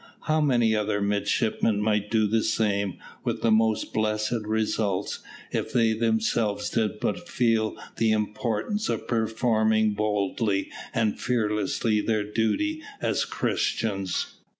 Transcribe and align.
How 0.21 0.41
many 0.41 0.75
other 0.75 0.99
midshipmen 0.99 1.79
might 1.79 2.09
do 2.09 2.25
the 2.25 2.41
same, 2.41 2.97
with 3.23 3.43
the 3.43 3.51
most 3.51 3.93
blessed 3.93 4.41
results, 4.47 5.19
if 5.51 5.71
they 5.71 5.93
themselves 5.93 6.71
did 6.71 6.99
but 6.99 7.29
feel 7.29 7.77
the 7.97 8.11
importance 8.11 8.89
of 8.89 9.07
performing 9.07 9.91
boldly 9.93 10.71
and 10.91 11.19
fearlessly 11.19 12.01
their 12.01 12.23
duty 12.23 12.81
as 12.99 13.25
Christians. 13.25 14.37